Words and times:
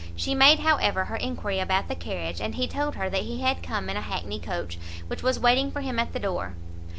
She 0.15 0.33
made, 0.33 0.61
however, 0.61 1.05
her 1.05 1.15
enquiry 1.17 1.59
about 1.59 1.87
the 1.87 1.93
carriage, 1.93 2.41
and 2.41 2.55
he 2.55 2.67
told 2.67 2.95
her 2.95 3.07
that 3.11 3.21
he 3.21 3.41
had 3.41 3.61
come 3.61 3.87
in 3.87 3.97
a 3.97 4.01
hackney 4.01 4.39
coach, 4.39 4.79
which 5.05 5.21
was 5.21 5.39
waiting 5.39 5.69
for 5.69 5.81
him 5.81 5.99
at 5.99 6.11
the 6.11 6.19
door. 6.19 6.55